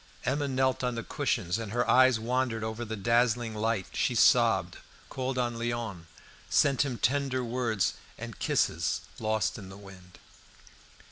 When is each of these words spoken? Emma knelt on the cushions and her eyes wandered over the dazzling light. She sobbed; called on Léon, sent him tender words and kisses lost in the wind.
Emma 0.25 0.47
knelt 0.47 0.83
on 0.83 0.95
the 0.95 1.03
cushions 1.03 1.59
and 1.59 1.71
her 1.73 1.87
eyes 1.87 2.19
wandered 2.19 2.63
over 2.63 2.83
the 2.83 2.95
dazzling 2.95 3.53
light. 3.53 3.85
She 3.93 4.15
sobbed; 4.15 4.77
called 5.09 5.37
on 5.37 5.57
Léon, 5.57 6.05
sent 6.49 6.83
him 6.83 6.97
tender 6.97 7.43
words 7.43 7.93
and 8.17 8.39
kisses 8.39 9.01
lost 9.19 9.59
in 9.59 9.69
the 9.69 9.77
wind. 9.77 10.17